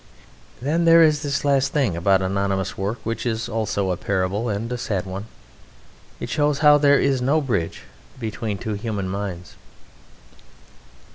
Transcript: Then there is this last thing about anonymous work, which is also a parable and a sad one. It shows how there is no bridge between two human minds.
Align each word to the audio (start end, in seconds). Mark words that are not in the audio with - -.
Then 0.59 0.85
there 0.85 1.03
is 1.03 1.21
this 1.21 1.45
last 1.45 1.73
thing 1.73 1.95
about 1.95 2.23
anonymous 2.23 2.75
work, 2.75 2.97
which 3.03 3.23
is 3.23 3.47
also 3.47 3.91
a 3.91 3.97
parable 3.97 4.49
and 4.49 4.73
a 4.73 4.77
sad 4.79 5.05
one. 5.05 5.25
It 6.19 6.27
shows 6.27 6.57
how 6.65 6.79
there 6.79 6.99
is 6.99 7.21
no 7.21 7.39
bridge 7.39 7.83
between 8.19 8.57
two 8.57 8.73
human 8.73 9.07
minds. 9.07 9.53